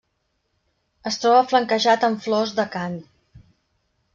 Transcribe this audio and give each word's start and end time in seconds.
Es 1.11 1.19
troba 1.25 1.43
flanquejat 1.51 2.07
amb 2.09 2.25
flors 2.25 2.57
d'acant. 2.61 2.97